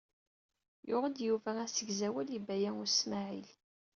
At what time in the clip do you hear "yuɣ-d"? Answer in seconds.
0.89-1.17